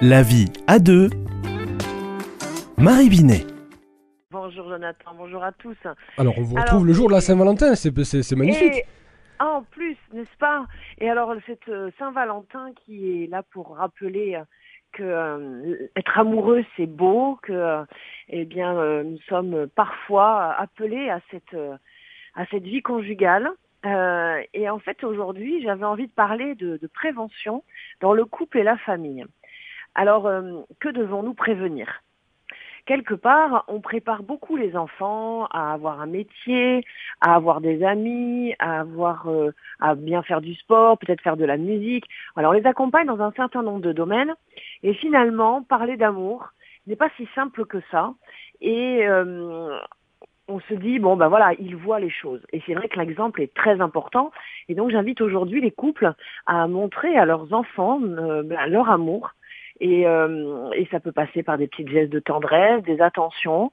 La 0.00 0.22
vie 0.22 0.46
à 0.66 0.78
deux. 0.78 1.10
Marie 2.76 3.08
Binet. 3.08 3.44
Bonjour 4.30 4.68
Jonathan, 4.68 5.10
bonjour 5.16 5.42
à 5.42 5.52
tous. 5.52 5.76
Alors, 6.16 6.34
on 6.38 6.42
vous 6.42 6.56
Alors, 6.56 6.66
retrouve 6.68 6.86
le 6.86 6.92
jour 6.92 7.08
de 7.08 7.14
la 7.14 7.20
Saint-Valentin, 7.20 7.74
c'est 7.74 7.96
c'est- 8.04 8.22
c'est 8.22 8.36
magnifique. 8.36 8.74
Et 8.74 8.84
ah, 9.40 9.48
en 9.56 9.62
plus, 9.62 9.96
n'est-ce 10.12 10.36
pas? 10.38 10.66
Et 10.98 11.08
alors, 11.10 11.34
cette 11.46 11.68
euh, 11.68 11.90
Saint-Valentin 11.98 12.70
qui 12.84 13.24
est 13.24 13.26
là 13.26 13.42
pour 13.52 13.76
rappeler 13.76 14.36
euh, 14.36 14.44
que 14.92 15.02
euh, 15.02 15.88
être 15.96 16.18
amoureux 16.18 16.64
c'est 16.76 16.86
beau, 16.86 17.38
que 17.42 17.52
euh, 17.52 17.84
eh 18.28 18.44
bien 18.44 18.76
euh, 18.76 19.02
nous 19.02 19.18
sommes 19.28 19.66
parfois 19.74 20.52
appelés 20.54 21.10
à 21.10 21.20
cette 21.30 21.54
euh, 21.54 21.76
à 22.34 22.46
cette 22.46 22.64
vie 22.64 22.82
conjugale. 22.82 23.50
Euh, 23.86 24.40
et 24.54 24.68
en 24.68 24.80
fait, 24.80 25.04
aujourd'hui, 25.04 25.62
j'avais 25.62 25.84
envie 25.84 26.08
de 26.08 26.12
parler 26.12 26.54
de, 26.56 26.78
de 26.78 26.86
prévention 26.88 27.62
dans 28.00 28.12
le 28.12 28.24
couple 28.24 28.58
et 28.58 28.62
la 28.64 28.76
famille. 28.78 29.24
Alors, 29.98 30.28
euh, 30.28 30.60
que 30.78 30.90
devons-nous 30.90 31.34
prévenir? 31.34 32.04
Quelque 32.86 33.14
part, 33.14 33.64
on 33.66 33.80
prépare 33.80 34.22
beaucoup 34.22 34.56
les 34.56 34.76
enfants 34.76 35.46
à 35.46 35.72
avoir 35.72 36.00
un 36.00 36.06
métier, 36.06 36.84
à 37.20 37.34
avoir 37.34 37.60
des 37.60 37.82
amis, 37.82 38.54
à 38.60 38.78
avoir, 38.78 39.28
euh, 39.28 39.50
à 39.80 39.96
bien 39.96 40.22
faire 40.22 40.40
du 40.40 40.54
sport, 40.54 40.98
peut-être 40.98 41.20
faire 41.20 41.36
de 41.36 41.44
la 41.44 41.56
musique. 41.56 42.04
Alors, 42.36 42.52
on 42.52 42.54
les 42.54 42.64
accompagne 42.64 43.08
dans 43.08 43.20
un 43.20 43.32
certain 43.32 43.64
nombre 43.64 43.80
de 43.80 43.90
domaines. 43.90 44.32
Et 44.84 44.94
finalement, 44.94 45.64
parler 45.64 45.96
d'amour 45.96 46.50
n'est 46.86 46.94
pas 46.94 47.10
si 47.16 47.28
simple 47.34 47.66
que 47.66 47.78
ça. 47.90 48.14
Et 48.60 49.04
euh, 49.04 49.76
on 50.46 50.60
se 50.60 50.74
dit 50.74 51.00
bon 51.00 51.16
ben 51.16 51.26
voilà, 51.26 51.54
ils 51.58 51.74
voient 51.74 51.98
les 51.98 52.08
choses. 52.08 52.46
Et 52.52 52.62
c'est 52.66 52.74
vrai 52.74 52.88
que 52.88 53.00
l'exemple 53.00 53.42
est 53.42 53.52
très 53.52 53.80
important. 53.80 54.30
Et 54.68 54.76
donc, 54.76 54.92
j'invite 54.92 55.20
aujourd'hui 55.20 55.60
les 55.60 55.72
couples 55.72 56.12
à 56.46 56.68
montrer 56.68 57.16
à 57.18 57.24
leurs 57.24 57.52
enfants 57.52 57.98
ben, 57.98 58.66
leur 58.68 58.90
amour 58.90 59.32
et, 59.80 60.06
euh, 60.06 60.70
et 60.72 60.86
ça 60.90 61.00
peut 61.00 61.12
passer 61.12 61.42
par 61.42 61.58
des 61.58 61.66
petites 61.66 61.88
gestes 61.88 62.12
de 62.12 62.20
tendresse, 62.20 62.82
des 62.84 63.00
attentions, 63.00 63.72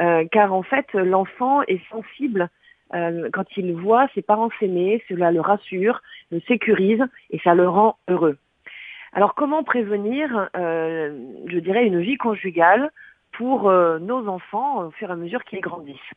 euh, 0.00 0.24
car 0.30 0.52
en 0.52 0.62
fait 0.62 0.92
l'enfant 0.92 1.62
est 1.62 1.80
sensible 1.90 2.50
euh, 2.94 3.28
quand 3.32 3.44
il 3.56 3.72
voit 3.74 4.08
ses 4.14 4.22
parents 4.22 4.50
s'aimer, 4.60 5.02
cela 5.08 5.32
le 5.32 5.40
rassure, 5.40 6.00
le 6.30 6.40
sécurise 6.40 7.02
et 7.30 7.38
ça 7.40 7.54
le 7.54 7.68
rend 7.68 7.96
heureux. 8.08 8.38
Alors 9.12 9.34
comment 9.34 9.62
prévenir, 9.62 10.50
euh, 10.56 11.16
je 11.46 11.58
dirais, 11.58 11.86
une 11.86 12.00
vie 12.00 12.16
conjugale 12.16 12.90
pour 13.32 13.68
euh, 13.68 13.98
nos 13.98 14.28
enfants 14.28 14.86
au 14.86 14.90
fur 14.90 15.08
et 15.08 15.12
à 15.12 15.16
mesure 15.16 15.44
qu'ils 15.44 15.60
grandissent? 15.60 16.12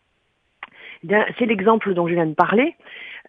Eh 1.07 1.15
C'est 1.37 1.45
l'exemple 1.45 1.93
dont 1.93 2.07
je 2.07 2.13
viens 2.13 2.25
de 2.25 2.33
parler. 2.33 2.75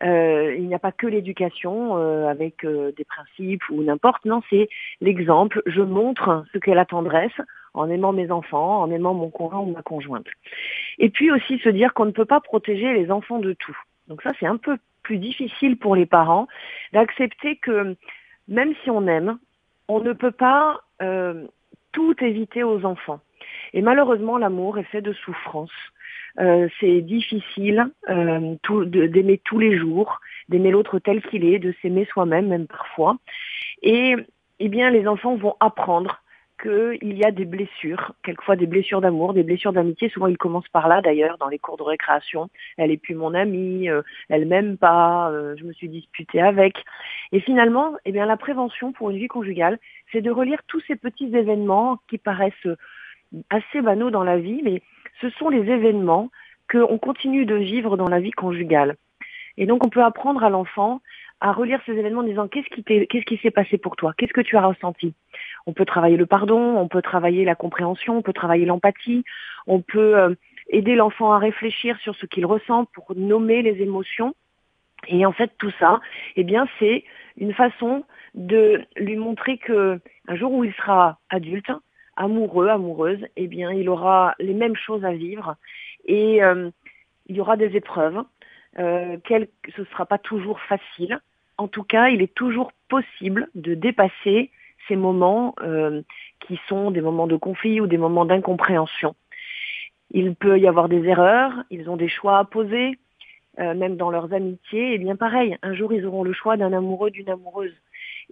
Euh, 0.02 0.54
il 0.56 0.66
n'y 0.66 0.74
a 0.74 0.78
pas 0.78 0.92
que 0.92 1.06
l'éducation 1.06 1.98
euh, 1.98 2.28
avec 2.28 2.64
euh, 2.64 2.92
des 2.96 3.04
principes 3.04 3.68
ou 3.70 3.82
n'importe, 3.82 4.24
non, 4.24 4.42
c'est 4.48 4.68
l'exemple. 5.00 5.62
Je 5.66 5.82
montre 5.82 6.44
ce 6.52 6.58
qu'est 6.58 6.74
la 6.74 6.84
tendresse 6.84 7.40
en 7.74 7.90
aimant 7.90 8.12
mes 8.12 8.30
enfants, 8.30 8.80
en 8.80 8.90
aimant 8.90 9.14
mon 9.14 9.30
conjoint 9.30 9.60
ou 9.60 9.72
ma 9.72 9.82
conjointe. 9.82 10.26
Et 10.98 11.10
puis 11.10 11.30
aussi 11.30 11.58
se 11.58 11.68
dire 11.68 11.94
qu'on 11.94 12.06
ne 12.06 12.12
peut 12.12 12.24
pas 12.24 12.40
protéger 12.40 12.92
les 12.94 13.10
enfants 13.10 13.38
de 13.38 13.52
tout. 13.52 13.76
Donc 14.08 14.22
ça, 14.22 14.30
c'est 14.38 14.46
un 14.46 14.56
peu 14.56 14.78
plus 15.02 15.18
difficile 15.18 15.76
pour 15.76 15.96
les 15.96 16.06
parents 16.06 16.46
d'accepter 16.92 17.56
que 17.56 17.96
même 18.46 18.74
si 18.82 18.90
on 18.90 19.06
aime, 19.06 19.38
on 19.88 20.00
ne 20.00 20.12
peut 20.12 20.32
pas 20.32 20.80
tout 21.92 22.24
éviter 22.24 22.62
aux 22.64 22.84
enfants. 22.84 23.20
Et 23.72 23.82
malheureusement, 23.82 24.38
l'amour 24.38 24.78
est 24.78 24.84
fait 24.84 25.02
de 25.02 25.12
souffrance. 25.12 25.70
Euh, 26.40 26.68
c'est 26.80 27.00
difficile 27.00 27.90
euh, 28.08 28.54
d'aimer 28.86 29.40
tous 29.44 29.58
les 29.58 29.76
jours, 29.76 30.20
d'aimer 30.48 30.70
l'autre 30.70 30.98
tel 30.98 31.22
qu'il 31.22 31.44
est, 31.44 31.58
de 31.58 31.74
s'aimer 31.82 32.04
soi-même 32.04 32.46
même 32.46 32.66
parfois. 32.66 33.16
Et 33.82 34.14
eh 34.60 34.68
bien, 34.68 34.90
les 34.90 35.06
enfants 35.06 35.36
vont 35.36 35.56
apprendre 35.60 36.22
qu'il 36.60 37.16
y 37.16 37.24
a 37.24 37.30
des 37.30 37.44
blessures, 37.44 38.12
quelquefois 38.24 38.56
des 38.56 38.66
blessures 38.66 39.00
d'amour, 39.00 39.32
des 39.32 39.44
blessures 39.44 39.72
d'amitié. 39.72 40.08
Souvent, 40.08 40.26
ils 40.26 40.36
commencent 40.36 40.68
par 40.68 40.88
là, 40.88 41.00
d'ailleurs, 41.00 41.38
dans 41.38 41.48
les 41.48 41.58
cours 41.58 41.76
de 41.76 41.84
récréation. 41.84 42.48
Elle 42.76 42.90
est 42.90 42.96
plus 42.96 43.14
mon 43.14 43.34
amie, 43.34 43.88
euh, 43.88 44.02
elle 44.28 44.46
m'aime 44.46 44.76
pas, 44.76 45.30
euh, 45.30 45.54
je 45.56 45.64
me 45.64 45.72
suis 45.72 45.88
disputée 45.88 46.40
avec. 46.40 46.84
Et 47.30 47.40
finalement, 47.40 47.94
eh 48.04 48.12
bien, 48.12 48.26
la 48.26 48.36
prévention 48.36 48.92
pour 48.92 49.10
une 49.10 49.18
vie 49.18 49.28
conjugale, 49.28 49.78
c'est 50.10 50.20
de 50.20 50.30
relire 50.30 50.60
tous 50.66 50.80
ces 50.88 50.96
petits 50.96 51.34
événements 51.34 52.00
qui 52.08 52.18
paraissent 52.18 52.68
assez 53.50 53.80
banaux 53.80 54.10
dans 54.10 54.24
la 54.24 54.38
vie, 54.38 54.60
mais 54.64 54.82
ce 55.20 55.30
sont 55.30 55.48
les 55.48 55.70
événements 55.70 56.30
qu'on 56.70 56.98
continue 56.98 57.46
de 57.46 57.54
vivre 57.54 57.96
dans 57.96 58.08
la 58.08 58.20
vie 58.20 58.30
conjugale. 58.30 58.96
Et 59.56 59.66
donc, 59.66 59.84
on 59.84 59.88
peut 59.88 60.02
apprendre 60.02 60.44
à 60.44 60.50
l'enfant 60.50 61.00
à 61.40 61.52
relire 61.52 61.80
ces 61.86 61.92
événements 61.92 62.20
en 62.20 62.24
disant 62.24 62.48
qu'est-ce 62.48 62.68
qui 62.68 62.82
qu'est-ce 62.82 63.42
s'est 63.42 63.50
passé 63.50 63.78
pour 63.78 63.96
toi, 63.96 64.12
qu'est-ce 64.16 64.32
que 64.32 64.40
tu 64.40 64.56
as 64.56 64.66
ressenti? 64.66 65.14
On 65.66 65.72
peut 65.72 65.84
travailler 65.84 66.16
le 66.16 66.26
pardon, 66.26 66.76
on 66.76 66.88
peut 66.88 67.02
travailler 67.02 67.44
la 67.44 67.54
compréhension, 67.54 68.16
on 68.16 68.22
peut 68.22 68.32
travailler 68.32 68.64
l'empathie, 68.64 69.24
on 69.66 69.80
peut 69.80 70.18
euh, 70.18 70.34
aider 70.68 70.96
l'enfant 70.96 71.32
à 71.32 71.38
réfléchir 71.38 71.96
sur 72.00 72.16
ce 72.16 72.26
qu'il 72.26 72.44
ressent 72.44 72.86
pour 72.86 73.14
nommer 73.14 73.62
les 73.62 73.80
émotions. 73.82 74.34
Et 75.06 75.24
en 75.24 75.32
fait, 75.32 75.52
tout 75.58 75.72
ça, 75.78 76.00
eh 76.34 76.42
bien, 76.42 76.66
c'est 76.80 77.04
une 77.36 77.54
façon 77.54 78.04
de 78.34 78.82
lui 78.96 79.16
montrer 79.16 79.58
que 79.58 80.00
un 80.26 80.34
jour 80.34 80.52
où 80.52 80.64
il 80.64 80.72
sera 80.74 81.18
adulte, 81.30 81.70
amoureux, 82.18 82.68
amoureuse, 82.68 83.24
eh 83.36 83.46
bien, 83.46 83.72
il 83.72 83.88
aura 83.88 84.34
les 84.38 84.52
mêmes 84.52 84.76
choses 84.76 85.04
à 85.04 85.12
vivre 85.12 85.56
et 86.04 86.42
euh, 86.42 86.70
il 87.28 87.36
y 87.36 87.40
aura 87.40 87.56
des 87.56 87.76
épreuves. 87.76 88.22
Euh, 88.78 89.16
ce 89.28 89.80
ne 89.80 89.86
sera 89.86 90.04
pas 90.04 90.18
toujours 90.18 90.60
facile. 90.60 91.20
En 91.56 91.68
tout 91.68 91.84
cas, 91.84 92.08
il 92.08 92.20
est 92.20 92.34
toujours 92.34 92.72
possible 92.88 93.48
de 93.54 93.74
dépasser 93.74 94.50
ces 94.88 94.96
moments 94.96 95.54
euh, 95.62 96.02
qui 96.40 96.60
sont 96.68 96.90
des 96.90 97.00
moments 97.00 97.26
de 97.26 97.36
conflit 97.36 97.80
ou 97.80 97.86
des 97.86 97.98
moments 97.98 98.24
d'incompréhension. 98.24 99.14
Il 100.10 100.34
peut 100.34 100.58
y 100.58 100.66
avoir 100.66 100.88
des 100.88 101.04
erreurs, 101.04 101.52
ils 101.70 101.88
ont 101.88 101.96
des 101.96 102.08
choix 102.08 102.38
à 102.38 102.44
poser, 102.44 102.98
même 103.58 103.96
dans 103.96 104.10
leurs 104.10 104.32
amitiés. 104.32 104.94
Et 104.94 104.98
bien 104.98 105.16
pareil, 105.16 105.58
un 105.62 105.74
jour 105.74 105.92
ils 105.92 106.06
auront 106.06 106.22
le 106.22 106.32
choix 106.32 106.56
d'un 106.56 106.72
amoureux, 106.72 107.10
d'une 107.10 107.28
amoureuse. 107.28 107.74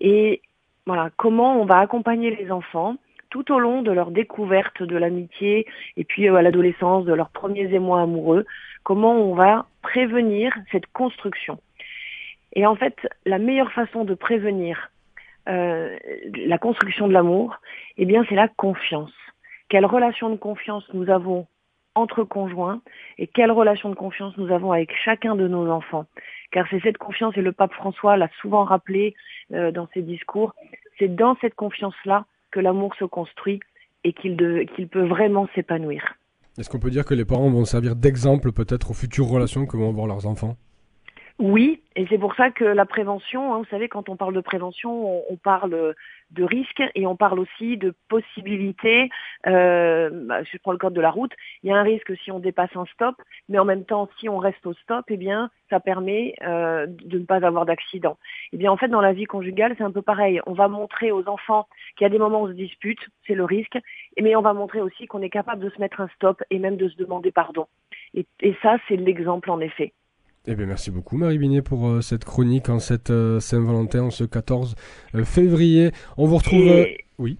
Et 0.00 0.40
voilà, 0.86 1.10
comment 1.16 1.60
on 1.60 1.66
va 1.66 1.80
accompagner 1.80 2.34
les 2.34 2.50
enfants 2.50 2.96
tout 3.30 3.52
au 3.52 3.58
long 3.58 3.82
de 3.82 3.90
leur 3.90 4.10
découverte 4.10 4.82
de 4.82 4.96
l'amitié 4.96 5.66
et 5.96 6.04
puis 6.04 6.28
euh, 6.28 6.36
à 6.36 6.42
l'adolescence, 6.42 7.04
de 7.04 7.12
leurs 7.12 7.30
premiers 7.30 7.72
émois 7.74 8.02
amoureux, 8.02 8.44
comment 8.82 9.14
on 9.14 9.34
va 9.34 9.66
prévenir 9.82 10.52
cette 10.72 10.86
construction. 10.88 11.58
Et 12.54 12.66
en 12.66 12.76
fait, 12.76 12.96
la 13.24 13.38
meilleure 13.38 13.72
façon 13.72 14.04
de 14.04 14.14
prévenir 14.14 14.90
euh, 15.48 15.96
la 16.34 16.58
construction 16.58 17.06
de 17.06 17.12
l'amour, 17.12 17.60
eh 17.98 18.04
bien, 18.04 18.24
c'est 18.28 18.34
la 18.34 18.48
confiance. 18.48 19.12
Quelle 19.68 19.86
relation 19.86 20.30
de 20.30 20.36
confiance 20.36 20.84
nous 20.94 21.10
avons 21.10 21.46
entre 21.94 22.24
conjoints 22.24 22.80
et 23.18 23.26
quelle 23.26 23.50
relation 23.50 23.88
de 23.88 23.94
confiance 23.94 24.36
nous 24.36 24.52
avons 24.52 24.70
avec 24.72 24.92
chacun 25.04 25.34
de 25.34 25.48
nos 25.48 25.70
enfants. 25.70 26.06
Car 26.52 26.66
c'est 26.70 26.80
cette 26.80 26.98
confiance, 26.98 27.36
et 27.36 27.42
le 27.42 27.52
pape 27.52 27.72
François 27.72 28.16
l'a 28.16 28.28
souvent 28.40 28.64
rappelé 28.64 29.14
euh, 29.52 29.72
dans 29.72 29.88
ses 29.94 30.02
discours, 30.02 30.54
c'est 30.98 31.14
dans 31.14 31.36
cette 31.40 31.54
confiance-là 31.54 32.26
que 32.56 32.60
l'amour 32.60 32.94
se 32.98 33.04
construit 33.04 33.60
et 34.02 34.14
qu'il 34.14 34.36
peut 34.88 35.06
vraiment 35.06 35.46
s'épanouir. 35.54 36.02
Est-ce 36.56 36.70
qu'on 36.70 36.78
peut 36.78 36.88
dire 36.90 37.04
que 37.04 37.12
les 37.12 37.26
parents 37.26 37.50
vont 37.50 37.66
servir 37.66 37.96
d'exemple 37.96 38.50
peut-être 38.50 38.92
aux 38.92 38.94
futures 38.94 39.26
relations 39.26 39.66
que 39.66 39.76
vont 39.76 39.90
avoir 39.90 40.06
leurs 40.06 40.26
enfants? 40.26 40.56
Oui, 41.38 41.82
et 41.96 42.06
c'est 42.08 42.16
pour 42.16 42.34
ça 42.34 42.50
que 42.50 42.64
la 42.64 42.86
prévention, 42.86 43.52
hein, 43.52 43.58
vous 43.58 43.66
savez, 43.66 43.90
quand 43.90 44.08
on 44.08 44.16
parle 44.16 44.32
de 44.32 44.40
prévention, 44.40 45.22
on, 45.30 45.36
parle 45.36 45.94
de 46.30 46.44
risques 46.44 46.82
et 46.94 47.06
on 47.06 47.14
parle 47.14 47.38
aussi 47.40 47.76
de 47.76 47.94
possibilités. 48.08 49.10
Euh, 49.46 50.08
bah, 50.10 50.42
je 50.44 50.56
prends 50.56 50.72
le 50.72 50.78
code 50.78 50.94
de 50.94 51.00
la 51.02 51.10
route. 51.10 51.32
Il 51.62 51.68
y 51.68 51.72
a 51.74 51.76
un 51.76 51.82
risque 51.82 52.16
si 52.24 52.32
on 52.32 52.38
dépasse 52.38 52.74
un 52.74 52.86
stop, 52.86 53.16
mais 53.50 53.58
en 53.58 53.66
même 53.66 53.84
temps, 53.84 54.08
si 54.18 54.30
on 54.30 54.38
reste 54.38 54.64
au 54.66 54.72
stop, 54.72 55.04
eh 55.08 55.18
bien, 55.18 55.50
ça 55.68 55.78
permet 55.78 56.34
euh, 56.40 56.86
de 56.88 57.18
ne 57.18 57.24
pas 57.26 57.44
avoir 57.44 57.66
d'accident. 57.66 58.16
Eh 58.54 58.56
bien, 58.56 58.72
en 58.72 58.78
fait, 58.78 58.88
dans 58.88 59.02
la 59.02 59.12
vie 59.12 59.26
conjugale, 59.26 59.74
c'est 59.76 59.84
un 59.84 59.92
peu 59.92 60.02
pareil. 60.02 60.40
On 60.46 60.54
va 60.54 60.68
montrer 60.68 61.12
aux 61.12 61.28
enfants 61.28 61.68
qu'il 61.98 62.06
y 62.06 62.06
a 62.06 62.10
des 62.10 62.18
moments 62.18 62.40
où 62.40 62.44
on 62.46 62.48
se 62.48 62.52
dispute, 62.52 63.00
c'est 63.26 63.34
le 63.34 63.44
risque, 63.44 63.78
mais 64.18 64.36
on 64.36 64.42
va 64.42 64.54
montrer 64.54 64.80
aussi 64.80 65.06
qu'on 65.06 65.20
est 65.20 65.28
capable 65.28 65.62
de 65.62 65.68
se 65.68 65.80
mettre 65.82 66.00
un 66.00 66.08
stop 66.16 66.42
et 66.48 66.58
même 66.58 66.78
de 66.78 66.88
se 66.88 66.96
demander 66.96 67.30
pardon. 67.30 67.66
Et 68.14 68.56
ça, 68.62 68.78
c'est 68.88 68.96
l'exemple 68.96 69.50
en 69.50 69.60
effet. 69.60 69.92
Eh 70.48 70.54
bien, 70.54 70.66
merci 70.66 70.92
beaucoup 70.92 71.16
Marie 71.16 71.38
Binet 71.38 71.60
pour 71.60 71.88
euh, 71.88 72.00
cette 72.00 72.24
chronique 72.24 72.68
en 72.68 72.78
cette 72.78 73.10
euh, 73.10 73.40
Saint-Valentin, 73.40 74.04
en 74.04 74.10
ce 74.10 74.22
14 74.22 74.76
euh, 75.14 75.24
février. 75.24 75.90
On 76.16 76.26
vous 76.26 76.36
retrouve... 76.36 76.60
Et 76.60 77.04
oui. 77.18 77.38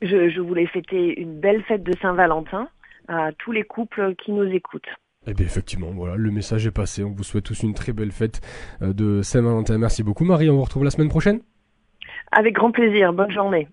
je, 0.00 0.30
je 0.30 0.40
voulais 0.40 0.66
fêter 0.66 1.20
une 1.20 1.38
belle 1.38 1.62
fête 1.64 1.82
de 1.82 1.92
Saint-Valentin 2.00 2.68
à 3.08 3.32
tous 3.38 3.52
les 3.52 3.64
couples 3.64 4.14
qui 4.14 4.32
nous 4.32 4.46
écoutent. 4.46 4.88
Eh 5.26 5.34
bien, 5.34 5.44
effectivement, 5.44 5.90
voilà, 5.90 6.16
le 6.16 6.30
message 6.30 6.66
est 6.66 6.72
passé. 6.72 7.04
On 7.04 7.10
vous 7.10 7.22
souhaite 7.22 7.44
tous 7.44 7.62
une 7.64 7.74
très 7.74 7.92
belle 7.92 8.12
fête 8.12 8.40
de 8.80 9.20
Saint-Valentin. 9.20 9.76
Merci 9.76 10.02
beaucoup 10.02 10.24
Marie, 10.24 10.48
on 10.48 10.56
vous 10.56 10.64
retrouve 10.64 10.84
la 10.84 10.90
semaine 10.90 11.10
prochaine. 11.10 11.40
Avec 12.32 12.54
grand 12.54 12.70
plaisir. 12.70 13.12
Bonne 13.12 13.30
journée. 13.30 13.68